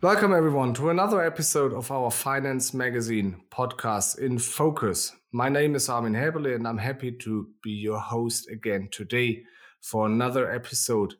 [0.00, 5.12] Welcome, everyone, to another episode of our Finance Magazine podcast in focus.
[5.32, 9.42] My name is Armin Heberle, and I'm happy to be your host again today
[9.80, 11.14] for another episode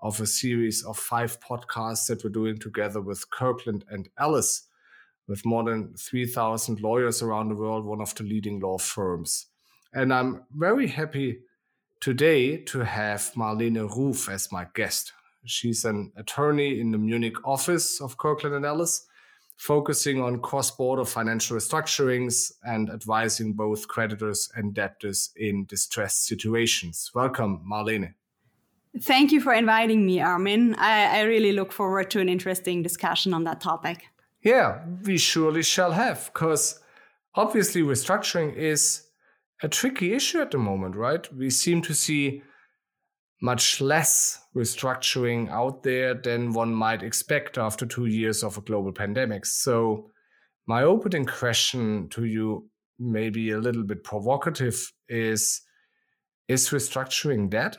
[0.00, 4.66] of a series of five podcasts that we're doing together with Kirkland and Ellis,
[5.26, 9.46] with more than 3,000 lawyers around the world, one of the leading law firms.
[9.92, 11.40] And I'm very happy
[12.00, 15.12] today to have Marlene Ruf as my guest.
[15.46, 19.06] She's an attorney in the Munich office of Kirkland and Ellis,
[19.56, 27.10] focusing on cross-border financial restructurings and advising both creditors and debtors in distressed situations.
[27.14, 28.14] Welcome, Marlene.
[29.00, 30.74] Thank you for inviting me, Armin.
[30.76, 34.08] I, I really look forward to an interesting discussion on that topic.
[34.44, 36.78] Yeah, we surely shall have, because
[37.34, 39.06] obviously restructuring is
[39.62, 41.32] a tricky issue at the moment, right?
[41.34, 42.42] We seem to see
[43.40, 48.92] much less restructuring out there than one might expect after two years of a global
[48.92, 49.46] pandemic.
[49.46, 50.10] So,
[50.66, 55.62] my opening question to you, maybe a little bit provocative, is
[56.48, 57.78] Is restructuring dead?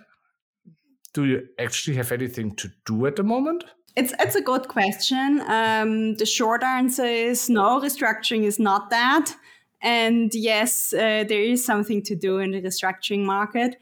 [1.13, 3.63] Do you actually have anything to do at the moment?
[3.95, 5.41] It's it's a good question.
[5.47, 7.79] Um, the short answer is no.
[7.79, 9.33] Restructuring is not that,
[9.81, 13.77] and yes, uh, there is something to do in the restructuring market.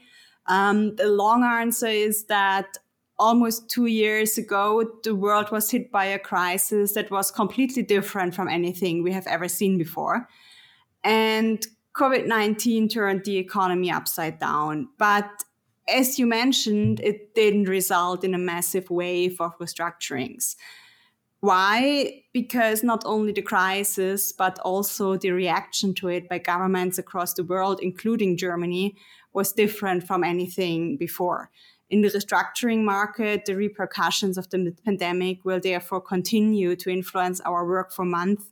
[0.46, 2.76] Um, the long answer is that
[3.18, 8.34] almost two years ago, the world was hit by a crisis that was completely different
[8.34, 10.28] from anything we have ever seen before.
[11.02, 14.88] And COVID 19 turned the economy upside down.
[14.98, 15.30] But
[15.88, 20.56] as you mentioned, it didn't result in a massive wave of restructurings.
[21.40, 22.22] Why?
[22.32, 27.44] Because not only the crisis, but also the reaction to it by governments across the
[27.44, 28.96] world, including Germany,
[29.34, 31.50] was different from anything before.
[31.90, 37.66] In the restructuring market, the repercussions of the pandemic will therefore continue to influence our
[37.66, 38.46] work for months,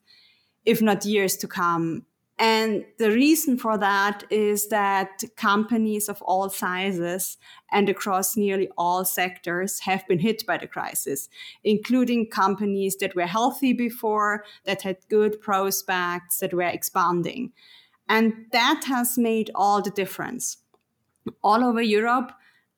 [0.66, 2.04] if not years to come.
[2.42, 7.38] And the reason for that is that companies of all sizes
[7.70, 11.28] and across nearly all sectors have been hit by the crisis,
[11.62, 17.52] including companies that were healthy before, that had good prospects, that were expanding.
[18.08, 20.56] And that has made all the difference
[21.44, 22.32] all over Europe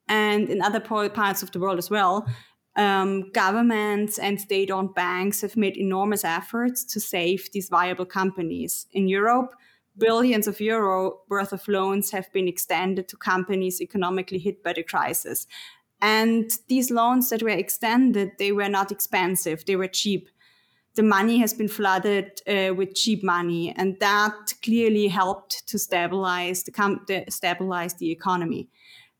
[0.06, 2.28] and in other parts of the world as well,
[2.76, 8.86] um, governments and state owned banks have made enormous efforts to save these viable companies.
[8.92, 9.54] In Europe,
[9.96, 14.82] billions of euro worth of loans have been extended to companies economically hit by the
[14.82, 15.46] crisis.
[16.00, 20.28] And these loans that were extended, they were not expensive, they were cheap.
[20.96, 26.62] The money has been flooded uh, with cheap money, and that clearly helped to stabilize
[26.62, 28.68] the, com- the stabilize the economy.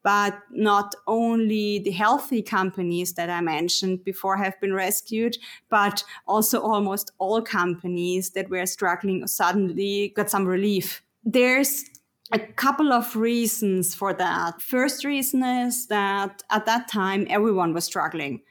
[0.05, 5.39] But not only the healthy companies that I mentioned before have been rescued,
[5.71, 11.03] but also almost all companies that were struggling suddenly got some relief.
[11.25, 11.87] There's
[12.33, 14.61] a couple of reasons for that.
[14.61, 18.43] First reason is that at that time, everyone was struggling.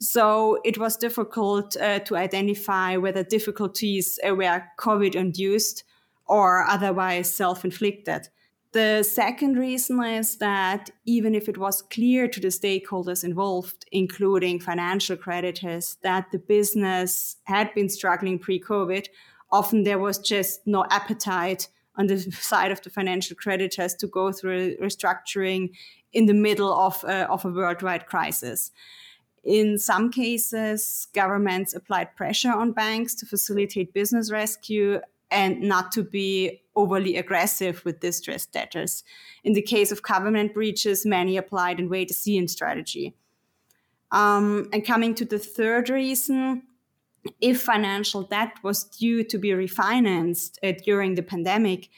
[0.00, 5.84] So it was difficult uh, to identify whether difficulties uh, were COVID induced
[6.26, 8.28] or otherwise self inflicted.
[8.72, 14.60] The second reason is that even if it was clear to the stakeholders involved, including
[14.60, 19.06] financial creditors, that the business had been struggling pre COVID,
[19.50, 24.30] often there was just no appetite on the side of the financial creditors to go
[24.30, 25.70] through restructuring
[26.12, 28.70] in the middle of, uh, of a worldwide crisis.
[29.42, 36.02] In some cases, governments applied pressure on banks to facilitate business rescue and not to
[36.02, 39.04] be overly aggressive with distressed debtors.
[39.44, 43.14] In the case of covenant breaches, many applied a wait to see in strategy.
[44.12, 46.62] Um, and coming to the third reason,
[47.40, 51.88] if financial debt was due to be refinanced uh, during the pandemic,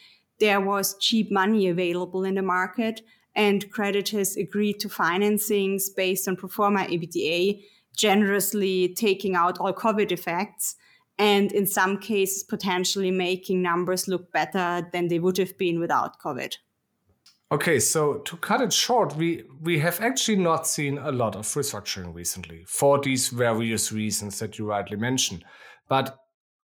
[0.41, 3.03] there was cheap money available in the market,
[3.35, 7.63] and creditors agreed to financings based on pro forma EBITDA,
[7.97, 10.77] generously taking out all COVID effects
[11.19, 16.19] and in some cases potentially making numbers look better than they would have been without
[16.21, 16.57] COVID.
[17.53, 21.45] Okay, so to cut it short, we, we have actually not seen a lot of
[21.45, 25.45] restructuring recently for these various reasons that you rightly mentioned.
[25.87, 26.17] But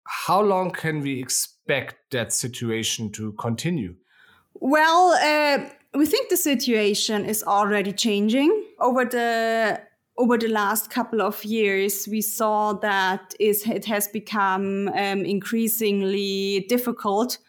[0.05, 3.95] how long can we expect that situation to continue?
[4.55, 8.65] Well, uh, we think the situation is already changing.
[8.79, 9.81] Over the
[10.17, 16.65] over the last couple of years, we saw that is it has become um, increasingly
[16.69, 17.39] difficult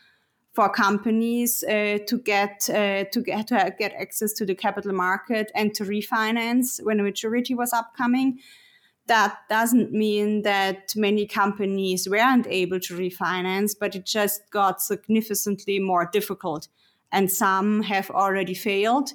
[0.55, 5.51] for companies uh, to get uh, to get to get access to the capital market
[5.55, 8.39] and to refinance when a maturity was upcoming.
[9.07, 15.79] That doesn't mean that many companies weren't able to refinance, but it just got significantly
[15.81, 16.69] more difficult,
[17.13, 19.13] and some have already failed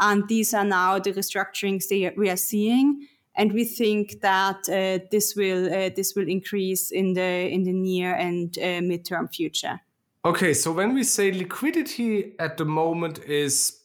[0.00, 3.06] and these are now the restructurings that we are seeing.
[3.36, 7.72] And we think that uh, this will uh, this will increase in the in the
[7.72, 9.80] near and uh, midterm future.
[10.24, 13.80] Okay, so when we say liquidity at the moment is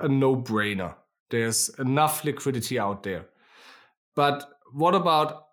[0.00, 0.94] a no-brainer,
[1.30, 3.26] there's enough liquidity out there.
[4.14, 5.46] But what about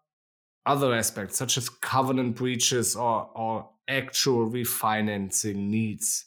[0.66, 6.26] other aspects such as covenant breaches or, or actual refinancing needs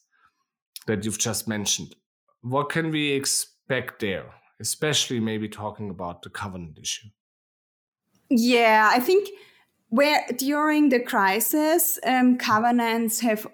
[0.86, 1.94] that you've just mentioned?
[2.40, 3.51] What can we expect?
[3.72, 4.26] Back there,
[4.60, 7.08] especially maybe talking about the covenant issue?
[8.28, 9.30] Yeah, I think
[9.88, 13.46] where during the crisis, um, covenants have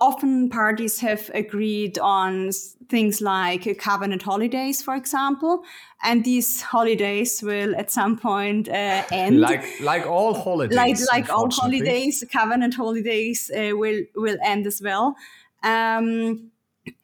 [0.00, 2.50] often parties have agreed on
[2.88, 5.62] things like covenant holidays, for example,
[6.02, 9.40] and these holidays will at some point uh, end.
[9.40, 14.82] Like like all holidays, like like all holidays, covenant holidays uh, will will end as
[14.82, 15.14] well.
[15.62, 16.50] Um,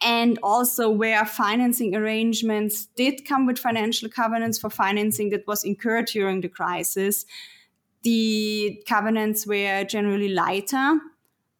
[0.00, 6.06] and also where financing arrangements did come with financial covenants for financing that was incurred
[6.06, 7.26] during the crisis,
[8.02, 11.00] the covenants were generally lighter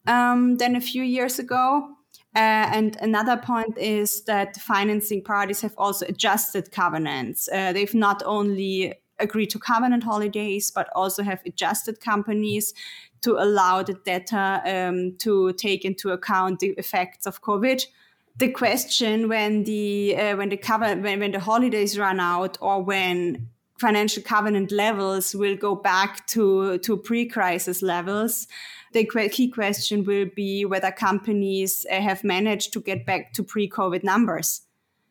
[0.07, 1.89] um, than a few years ago.
[2.35, 7.49] Uh, and another point is that financing parties have also adjusted covenants.
[7.51, 12.73] Uh, they've not only agreed to covenant holidays, but also have adjusted companies
[13.21, 17.85] to allow the debtor um, to take into account the effects of COVID
[18.37, 22.83] the question when the uh, when the cover when, when the holidays run out or
[22.83, 23.49] when
[23.79, 28.47] financial covenant levels will go back to to pre-crisis levels
[28.93, 34.03] the key question will be whether companies uh, have managed to get back to pre-covid
[34.03, 34.61] numbers.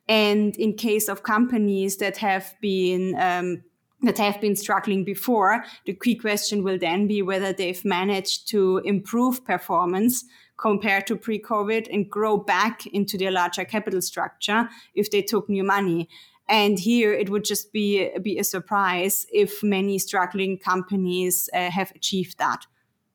[0.09, 3.63] And in case of companies that have been um,
[4.03, 8.79] that have been struggling before the key question will then be whether they've managed to
[8.79, 10.25] improve performance
[10.59, 15.65] compared to pre-COVID and grow back into their larger capital structure if they took new
[15.65, 16.09] money.
[16.49, 21.91] And here it would just be, be a surprise if many struggling companies uh, have
[21.93, 22.67] achieved that.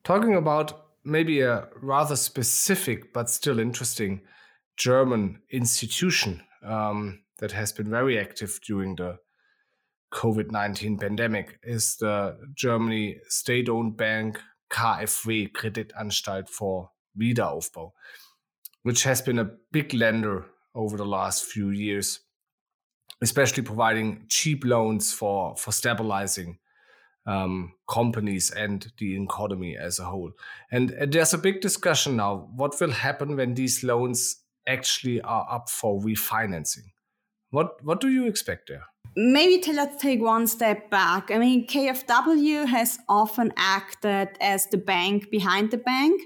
[0.04, 4.20] Talking about maybe a rather specific but still interesting
[4.76, 9.18] German institution um, that has been very active during the
[10.12, 17.92] COVID 19 pandemic is the Germany state owned bank KfW Kreditanstalt for Wiederaufbau,
[18.82, 22.20] which has been a big lender over the last few years,
[23.20, 26.58] especially providing cheap loans for, for stabilizing
[27.26, 30.32] um, companies and the economy as a whole.
[30.70, 35.46] And, and there's a big discussion now what will happen when these loans actually are
[35.50, 36.91] up for refinancing?
[37.52, 38.82] What, what do you expect there?
[39.14, 41.30] Maybe let's take one step back.
[41.30, 46.20] I mean, KfW has often acted as the bank behind the bank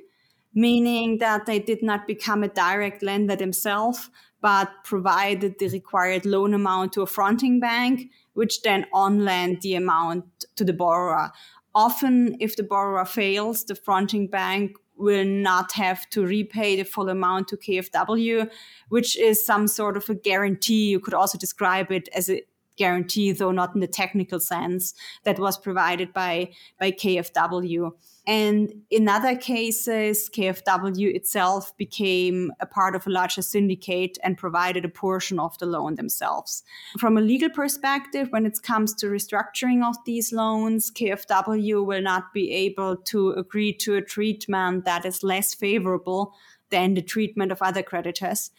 [0.57, 4.09] meaning that they did not become a direct lender themselves,
[4.41, 9.75] but provided the required loan amount to a fronting bank, which then on lent the
[9.75, 10.25] amount
[10.57, 11.31] to the borrower.
[11.75, 17.09] Often, if the borrower fails, the fronting bank will not have to repay the full
[17.09, 18.51] amount to KfW,
[18.89, 20.89] which is some sort of a guarantee.
[20.89, 22.43] You could also describe it as a
[22.77, 27.93] guarantee, though not in the technical sense, that was provided by, by KfW.
[28.27, 34.85] And in other cases, KfW itself became a part of a larger syndicate and provided
[34.85, 36.65] a portion of the loan themselves.
[36.99, 42.33] From a legal perspective, when it comes to restructuring of these loans, KfW will not
[42.33, 46.35] be able to agree to a treatment that is less favorable
[46.71, 48.51] than the treatment of other creditors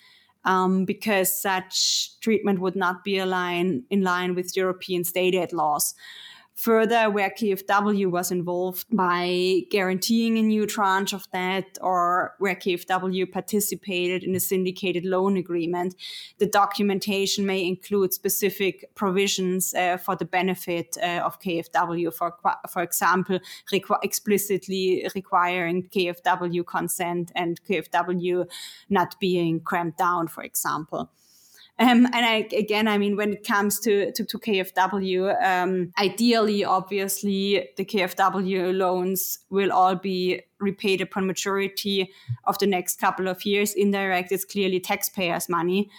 [0.46, 5.94] um, because such treatment would not be align, in line with European state aid laws.
[6.58, 13.32] Further, where KfW was involved by guaranteeing a new tranche of debt or where KfW
[13.32, 15.94] participated in a syndicated loan agreement,
[16.40, 22.12] the documentation may include specific provisions uh, for the benefit uh, of KfW.
[22.12, 22.34] For,
[22.68, 23.40] for example,
[23.72, 28.50] requ- explicitly requiring KfW consent and KfW
[28.90, 31.12] not being crammed down, for example.
[31.80, 36.66] Um, and I, again, I mean, when it comes to, to, to KfW, um, ideally,
[36.66, 42.12] obviously, the KfW loans will all be repaid upon maturity
[42.46, 43.74] of the next couple of years.
[43.74, 45.92] Indirect, it's clearly taxpayers' money.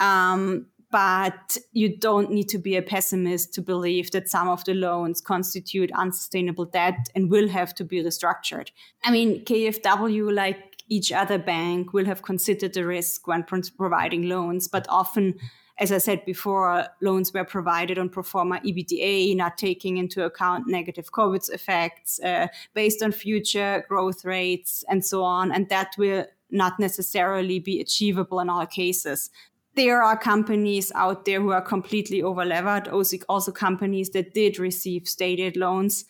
[0.00, 4.74] Um, but you don't need to be a pessimist to believe that some of the
[4.74, 8.68] loans constitute unsustainable debt and will have to be restructured.
[9.02, 14.68] I mean, KfW, like each other bank, will have considered the risk when providing loans,
[14.68, 15.38] but often
[15.78, 20.68] as I said before, loans were provided on pro forma EBITDA, not taking into account
[20.68, 25.50] negative COVID effects, uh, based on future growth rates and so on.
[25.50, 29.30] And that will not necessarily be achievable in all cases
[29.74, 35.08] there are companies out there who are completely overlevered, also, also companies that did receive
[35.08, 36.04] stated loans.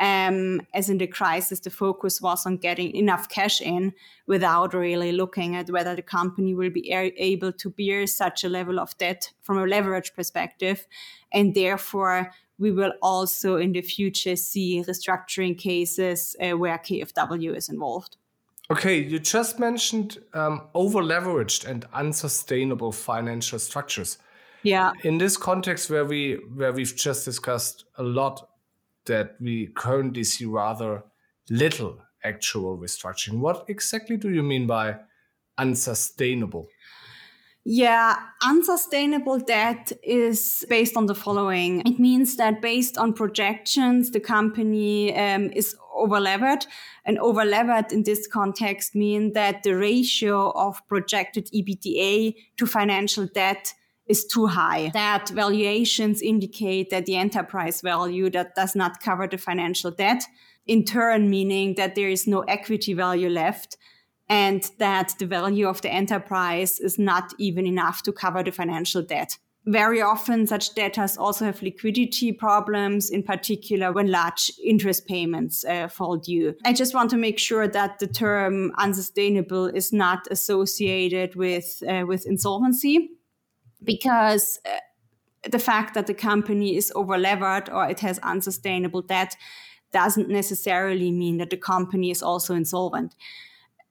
[0.00, 3.92] Um, as in the crisis, the focus was on getting enough cash in
[4.26, 8.80] without really looking at whether the company will be able to bear such a level
[8.80, 10.86] of debt from a leverage perspective.
[11.32, 17.68] And therefore, we will also in the future see restructuring cases uh, where KfW is
[17.68, 18.16] involved.
[18.70, 24.16] Okay, you just mentioned um, over leveraged and unsustainable financial structures.
[24.62, 24.92] Yeah.
[25.02, 28.49] In this context, where we where we've just discussed a lot
[29.10, 31.04] that we currently see rather
[31.50, 34.96] little actual restructuring, what exactly do you mean by
[35.58, 36.68] unsustainable?
[37.64, 41.82] Yeah, unsustainable debt is based on the following.
[41.86, 46.66] It means that based on projections, the company um, is overlevered.
[47.04, 53.74] And overlevered in this context mean that the ratio of projected EBITDA to financial debt
[54.10, 54.90] is too high.
[54.92, 60.24] That valuations indicate that the enterprise value that does not cover the financial debt,
[60.66, 63.76] in turn meaning that there is no equity value left
[64.28, 69.02] and that the value of the enterprise is not even enough to cover the financial
[69.02, 69.36] debt.
[69.66, 75.88] Very often, such debtors also have liquidity problems, in particular when large interest payments uh,
[75.88, 76.54] fall due.
[76.64, 82.04] I just want to make sure that the term unsustainable is not associated with, uh,
[82.06, 83.10] with insolvency,
[83.82, 89.36] because uh, the fact that the company is overlevered or it has unsustainable debt
[89.92, 93.14] doesn't necessarily mean that the company is also insolvent.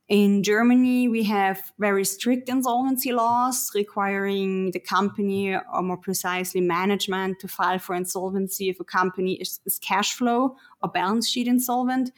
[0.08, 7.40] In Germany, we have very strict insolvency laws requiring the company, or more precisely, management,
[7.42, 12.12] to file for insolvency if a company is, is cash flow or balance sheet insolvent.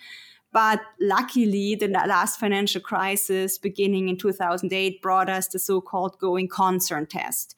[0.51, 6.49] But luckily, the last financial crisis beginning in 2008 brought us the so called going
[6.49, 7.55] concern test.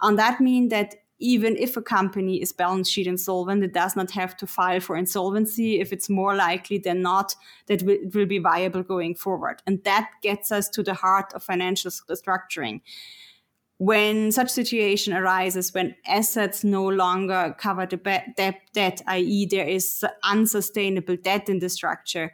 [0.00, 4.10] And that means that even if a company is balance sheet insolvent, it does not
[4.10, 8.40] have to file for insolvency if it's more likely than not that it will be
[8.40, 9.62] viable going forward.
[9.64, 12.80] And that gets us to the heart of financial restructuring.
[13.82, 20.04] When such situation arises, when assets no longer cover the debt, debt i.e., there is
[20.22, 22.32] unsustainable debt in the structure,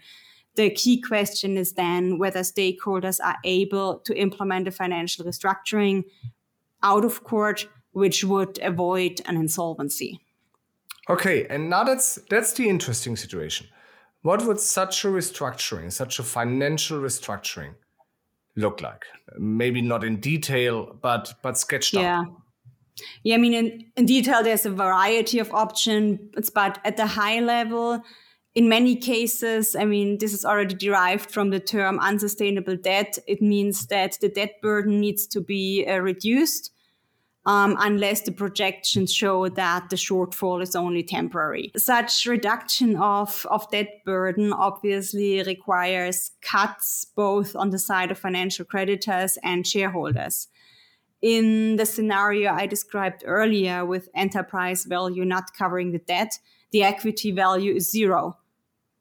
[0.56, 6.04] the key question is then whether stakeholders are able to implement a financial restructuring
[6.82, 10.20] out of court which would avoid an insolvency.
[11.08, 13.68] Okay, and now that's that's the interesting situation.
[14.20, 17.76] What would such a restructuring, such a financial restructuring,
[18.58, 19.04] look like?
[19.38, 22.20] Maybe not in detail, but but sketched yeah.
[22.20, 22.26] out.
[23.22, 27.38] Yeah, I mean, in, in detail, there's a variety of options, but at the high
[27.38, 28.02] level,
[28.56, 33.16] in many cases, I mean, this is already derived from the term unsustainable debt.
[33.28, 36.72] It means that the debt burden needs to be uh, reduced
[37.48, 41.72] um, unless the projections show that the shortfall is only temporary.
[41.78, 48.66] Such reduction of, of debt burden obviously requires cuts both on the side of financial
[48.66, 50.48] creditors and shareholders.
[51.22, 56.38] In the scenario I described earlier with enterprise value not covering the debt,
[56.70, 58.36] the equity value is zero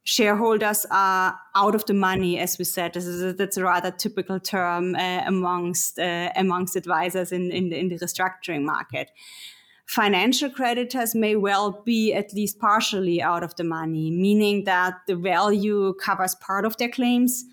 [0.07, 2.95] shareholders are out of the money, as we said.
[2.95, 7.89] A, that's a rather typical term uh, amongst uh, amongst advisors in, in the, in
[7.89, 9.11] the restructuring market.
[9.85, 15.15] Financial creditors may well be at least partially out of the money, meaning that the
[15.15, 17.43] value covers part of their claims,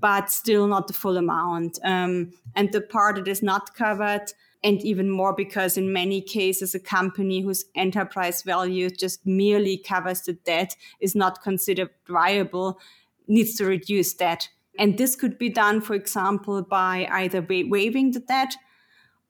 [0.00, 1.80] but still not the full amount.
[1.82, 4.32] Um, and the part that is not covered
[4.64, 10.22] and even more because in many cases a company whose enterprise value just merely covers
[10.22, 12.80] the debt is not considered viable
[13.28, 18.20] needs to reduce debt and this could be done for example by either waiving the
[18.20, 18.56] debt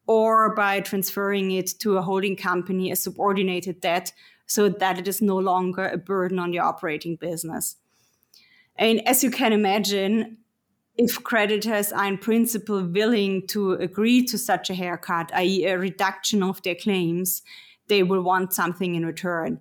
[0.07, 4.13] or by transferring it to a holding company as subordinated debt
[4.47, 7.77] so that it is no longer a burden on the operating business.
[8.77, 10.39] And as you can imagine
[10.97, 16.43] if creditors are in principle willing to agree to such a haircut, i.e., a reduction
[16.43, 17.43] of their claims,
[17.89, 19.61] they will want something in return.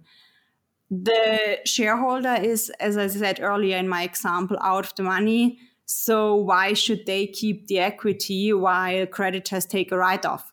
[0.92, 5.58] The shareholder is, as I said earlier in my example, out of the money.
[5.86, 10.53] So why should they keep the equity while creditors take a write off?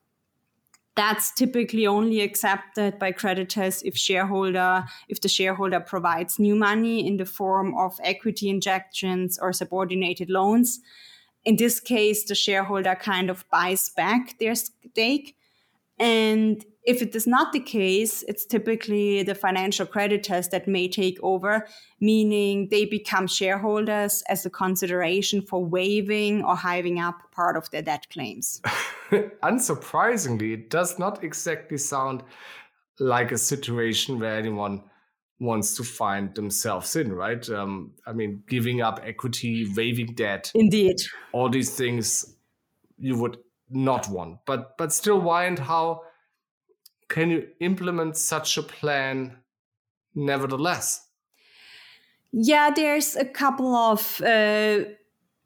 [0.96, 7.16] That's typically only accepted by creditors if shareholder if the shareholder provides new money in
[7.16, 10.80] the form of equity injections or subordinated loans.
[11.44, 15.36] In this case, the shareholder kind of buys back their stake.
[16.00, 21.18] And if it is not the case, it's typically the financial creditors that may take
[21.22, 21.66] over,
[22.00, 27.82] meaning they become shareholders as a consideration for waiving or hiving up part of their
[27.82, 28.62] debt claims.
[29.42, 32.22] Unsurprisingly, it does not exactly sound
[32.98, 34.82] like a situation where anyone
[35.38, 37.48] wants to find themselves in, right?
[37.50, 40.50] Um, I mean, giving up equity, waiving debt.
[40.54, 40.96] Indeed.
[41.32, 42.36] All these things
[42.98, 43.38] you would
[43.70, 44.38] not want.
[44.46, 46.02] But but still why and how
[47.08, 49.36] can you implement such a plan
[50.14, 51.06] nevertheless?
[52.32, 54.84] Yeah, there's a couple of uh,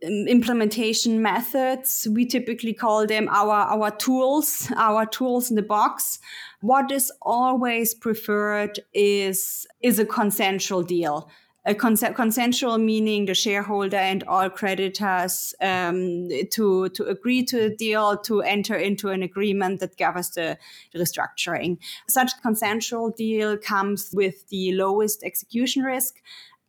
[0.02, 2.06] implementation methods.
[2.10, 6.18] We typically call them our, our tools, our tools in the box.
[6.60, 11.30] What is always preferred is, is a consensual deal.
[11.66, 17.70] A cons- consensual meaning the shareholder and all creditors um, to to agree to a
[17.70, 20.58] deal to enter into an agreement that governs the,
[20.92, 21.78] the restructuring.
[22.06, 26.20] Such consensual deal comes with the lowest execution risk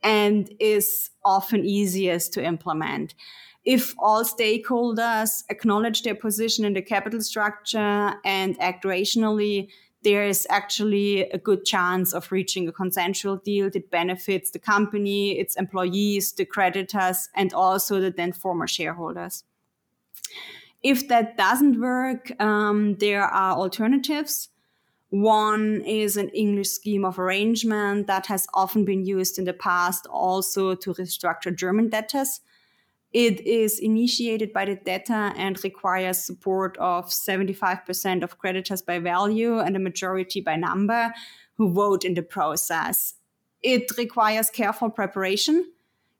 [0.01, 3.15] and is often easiest to implement.
[3.65, 9.69] If all stakeholders acknowledge their position in the capital structure and act rationally,
[10.05, 15.31] there is actually a good chance of reaching a consensual deal that benefits the company,
[15.39, 19.43] its employees, the creditors, and also the then former shareholders.
[20.83, 24.49] If that doesn't work, um, there are alternatives.
[25.09, 30.05] One is an English scheme of arrangement that has often been used in the past
[30.05, 32.41] also to restructure German debtors.
[33.15, 39.59] It is initiated by the debtor and requires support of 75% of creditors by value
[39.59, 41.13] and a majority by number
[41.53, 43.13] who vote in the process.
[43.63, 45.71] It requires careful preparation.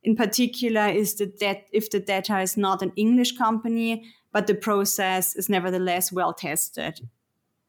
[0.03, 4.55] In particular, is the debt if the debtor is not an English company, but the
[4.55, 7.01] process is nevertheless well tested.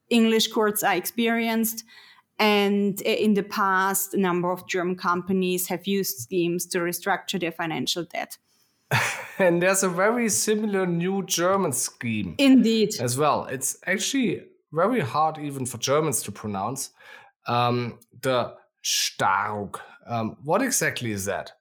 [0.09, 1.83] English courts are experienced.
[2.39, 7.51] And in the past, a number of German companies have used schemes to restructure their
[7.51, 8.39] financial debt.
[9.39, 12.35] and there's a very similar new German scheme.
[12.39, 12.91] Indeed.
[13.01, 13.47] As well.
[13.47, 16.91] It's actually very hard even for Germans to pronounce.
[17.47, 19.81] Um, the StaRUG.
[20.07, 21.53] Um, what exactly is that?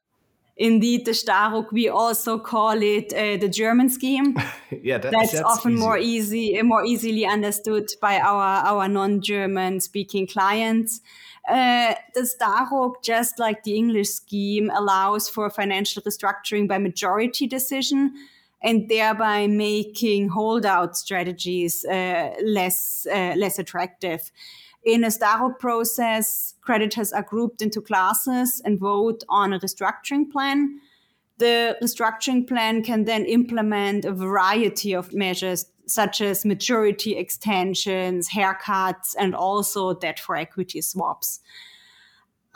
[0.58, 4.38] Indeed, the StaRUG, we also call it uh, the German scheme.
[4.72, 5.82] yeah, that, that's, that's, often easy.
[5.82, 11.02] more easy, more easily understood by our our non-German speaking clients.
[11.48, 18.14] Uh, the StaRUG, just like the English scheme, allows for financial restructuring by majority decision
[18.64, 24.32] and thereby making holdout strategies uh, less uh, less attractive.
[24.84, 30.80] In a StaRUG process, creditors are grouped into classes and vote on a restructuring plan.
[31.38, 39.16] The restructuring plan can then implement a variety of measures such as maturity extensions, haircuts,
[39.18, 41.40] and also debt for equity swaps.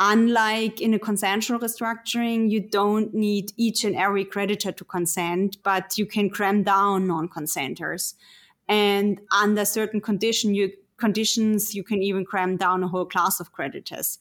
[0.01, 5.97] Unlike in a consensual restructuring, you don't need each and every creditor to consent, but
[5.97, 8.15] you can cram down non consenters.
[8.69, 13.51] And under certain condition, you, conditions, you can even cram down a whole class of
[13.51, 14.19] creditors.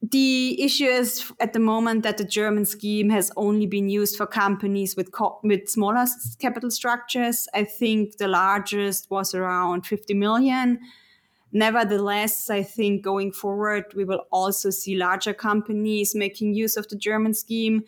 [0.00, 4.26] The issue is at the moment that the German scheme has only been used for
[4.26, 6.06] companies with co- with smaller
[6.38, 7.48] capital structures.
[7.52, 10.78] I think the largest was around 50 million.
[11.50, 16.96] Nevertheless, I think going forward, we will also see larger companies making use of the
[16.96, 17.82] German scheme.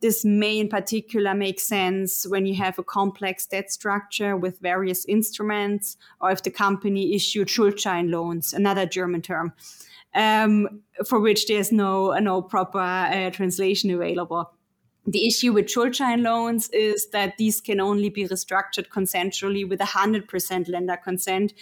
[0.00, 5.04] This may in particular make sense when you have a complex debt structure with various
[5.04, 9.52] instruments, or if the company issued Schuldschein loans, another German term,
[10.14, 14.50] um, for which there's no, no proper uh, translation available.
[15.06, 20.68] The issue with Schuldschein loans is that these can only be restructured consensually with 100%
[20.68, 21.54] lender consent,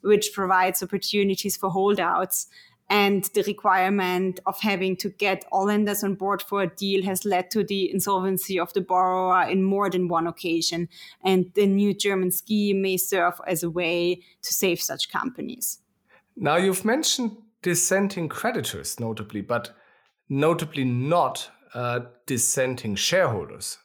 [0.00, 2.48] which provides opportunities for holdouts.
[2.88, 7.24] And the requirement of having to get all lenders on board for a deal has
[7.24, 10.88] led to the insolvency of the borrower in more than one occasion.
[11.24, 15.80] And the new German scheme may serve as a way to save such companies.
[16.36, 19.74] Now, you've mentioned dissenting creditors, notably, but
[20.28, 23.78] notably not uh, dissenting shareholders,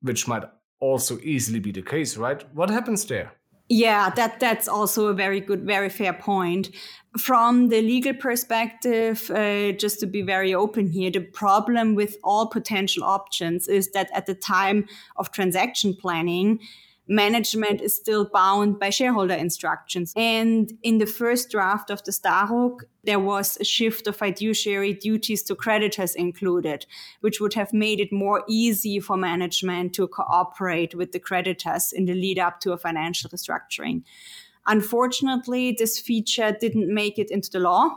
[0.00, 0.44] which might
[0.80, 2.44] also easily be the case, right?
[2.54, 3.32] What happens there?
[3.68, 6.70] Yeah, that that's also a very good, very fair point.
[7.18, 12.46] From the legal perspective, uh, just to be very open here, the problem with all
[12.46, 16.60] potential options is that at the time of transaction planning,
[17.08, 20.12] management is still bound by shareholder instructions.
[20.16, 25.42] And in the first draft of the StaRUG, there was a shift of fiduciary duties
[25.44, 26.86] to creditors included,
[27.20, 32.06] which would have made it more easy for management to cooperate with the creditors in
[32.06, 34.02] the lead up to a financial restructuring.
[34.66, 37.96] Unfortunately, this feature didn't make it into the law.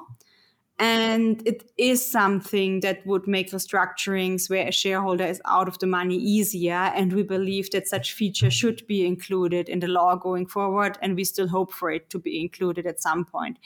[0.79, 5.87] And it is something that would make restructurings where a shareholder is out of the
[5.87, 6.73] money easier.
[6.95, 10.97] And we believe that such feature should be included in the law going forward.
[11.01, 13.59] And we still hope for it to be included at some point.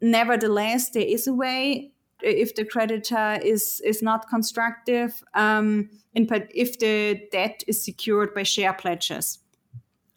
[0.00, 1.90] Nevertheless, there is a way
[2.22, 8.42] if the creditor is is not constructive, um, in, if the debt is secured by
[8.42, 9.38] share pledges.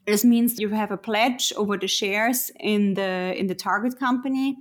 [0.06, 4.58] This means you have a pledge over the shares in the in the target company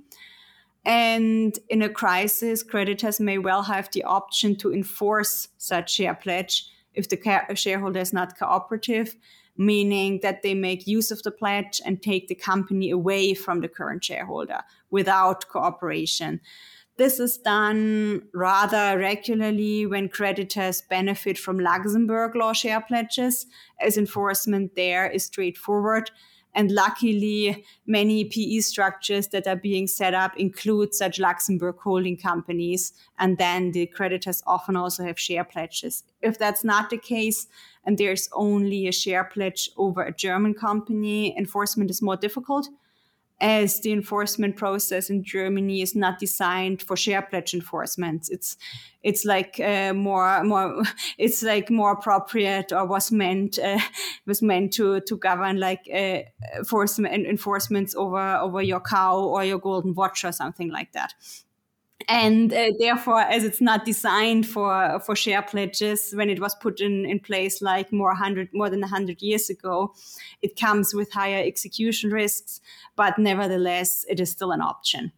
[0.89, 6.65] and in a crisis, creditors may well have the option to enforce such share pledge
[6.95, 7.19] if the
[7.53, 9.15] shareholder is not cooperative,
[9.55, 13.67] meaning that they make use of the pledge and take the company away from the
[13.67, 16.41] current shareholder without cooperation.
[16.97, 23.45] This is done rather regularly when creditors benefit from Luxembourg law share pledges,
[23.79, 26.09] as enforcement there is straightforward
[26.55, 32.93] and luckily, many PE structures that are being set up include such Luxembourg holding companies.
[33.19, 36.03] And then the creditors often also have share pledges.
[36.21, 37.47] If that's not the case,
[37.85, 42.67] and there's only a share pledge over a German company, enforcement is more difficult
[43.41, 48.27] as the enforcement process in Germany is not designed for share pledge enforcement.
[48.29, 48.57] It's
[49.01, 50.83] it's like uh, more more
[51.17, 53.79] it's like more appropriate or was meant uh,
[54.25, 56.19] was meant to to govern like uh,
[56.57, 61.13] enforcement enforcements over over your cow or your golden watch or something like that
[62.07, 66.79] and uh, therefore as it's not designed for for share pledges when it was put
[66.79, 69.93] in in place like more 100 more than 100 years ago
[70.41, 72.61] it comes with higher execution risks
[72.95, 75.11] but nevertheless it is still an option.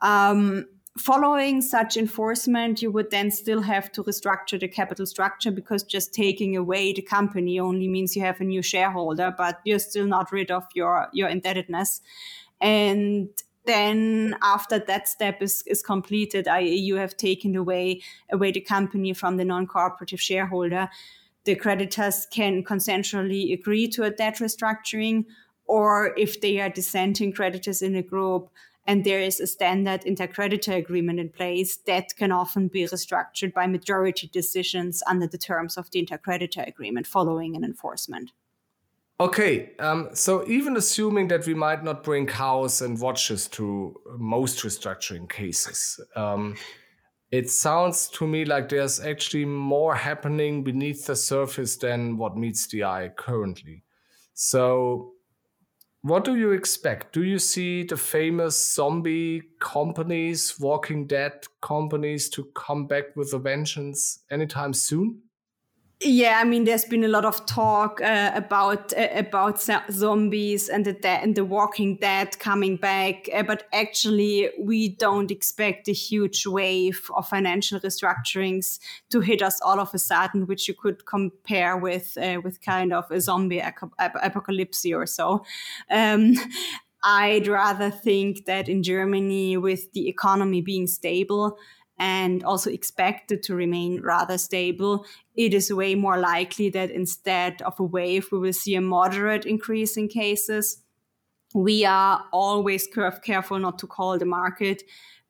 [0.00, 0.66] Um,
[0.98, 6.12] following such enforcement you would then still have to restructure the capital structure because just
[6.12, 10.32] taking away the company only means you have a new shareholder but you're still not
[10.32, 12.00] rid of your your indebtedness.
[12.60, 13.28] And
[13.66, 18.00] then after that step is, is completed, i.e., you have taken away
[18.32, 20.88] away the company from the non-cooperative shareholder,
[21.44, 25.24] the creditors can consensually agree to a debt restructuring,
[25.66, 28.50] or if they are dissenting creditors in a group
[28.86, 33.66] and there is a standard intercreditor agreement in place, that can often be restructured by
[33.66, 38.32] majority decisions under the terms of the intercreditor agreement following an enforcement.
[39.20, 44.60] Okay, um, so even assuming that we might not bring cows and watches to most
[44.60, 46.56] restructuring cases, um,
[47.30, 52.66] it sounds to me like there's actually more happening beneath the surface than what meets
[52.68, 53.84] the eye currently.
[54.32, 55.12] So,
[56.00, 57.12] what do you expect?
[57.12, 63.38] Do you see the famous zombie companies, Walking Dead companies, to come back with a
[63.38, 65.20] vengeance anytime soon?
[66.02, 69.60] Yeah, I mean, there's been a lot of talk uh, about uh, about
[69.90, 75.30] zombies and the de- and the Walking Dead coming back, uh, but actually, we don't
[75.30, 78.78] expect a huge wave of financial restructurings
[79.10, 82.94] to hit us all of a sudden, which you could compare with uh, with kind
[82.94, 85.44] of a zombie ap- apocalypse or so.
[85.90, 86.34] Um,
[87.02, 91.58] I'd rather think that in Germany, with the economy being stable
[92.00, 95.04] and also expected to remain rather stable,
[95.36, 99.44] it is way more likely that instead of a wave, we will see a moderate
[99.44, 100.82] increase in cases.
[101.54, 102.88] We are always
[103.22, 104.82] careful not to call the market,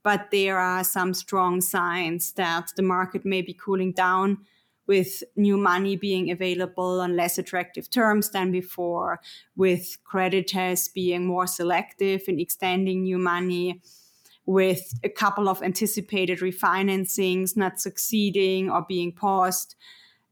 [0.05, 4.39] but there are some strong signs that the market may be cooling down
[4.87, 9.21] with new money being available on less attractive terms than before,
[9.57, 13.81] with creditors being more selective in extending new money
[14.51, 19.77] with a couple of anticipated refinancings not succeeding or being paused,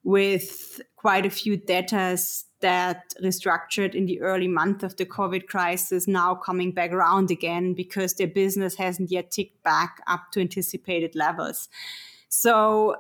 [0.03, 6.09] with quite a few debtors that restructured in the early month of the COVID crisis
[6.09, 11.15] now coming back around again because their business hasn't yet ticked back up to anticipated
[11.15, 11.69] levels.
[12.29, 12.97] So,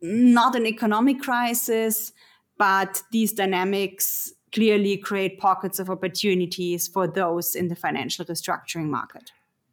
[0.00, 2.12] not an economic crisis,
[2.56, 9.32] but these dynamics clearly create pockets of opportunities for those in the financial restructuring market.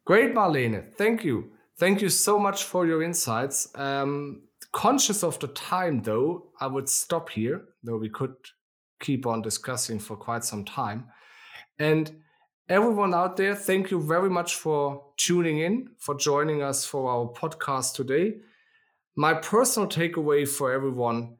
[0.10, 0.92] Great, Marlene.
[0.96, 1.52] Thank you.
[1.78, 3.70] Thank you so much for your insights.
[3.76, 4.42] Um,
[4.72, 8.34] conscious of the time, though, I would stop here, though we could
[9.00, 11.06] keep on discussing for quite some time.
[11.78, 12.12] And
[12.68, 17.28] everyone out there, thank you very much for tuning in, for joining us for our
[17.28, 18.38] podcast today.
[19.16, 21.36] My personal takeaway for everyone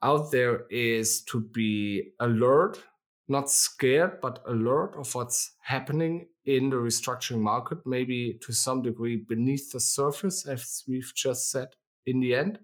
[0.00, 2.80] out there is to be alert
[3.28, 9.16] not scared, but alert of what's happening in the restructuring market, maybe to some degree
[9.16, 11.68] beneath the surface, as we've just said
[12.06, 12.58] in the end.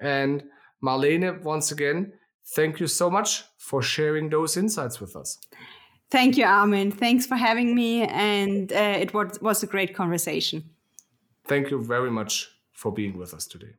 [0.00, 0.44] And
[0.82, 2.12] Marlene, once again,
[2.54, 5.38] thank you so much for sharing those insights with us.
[6.10, 6.90] Thank you, Armin.
[6.90, 8.02] Thanks for having me.
[8.02, 10.64] And uh, it was, was a great conversation.
[11.46, 13.74] Thank you very much for being with us today.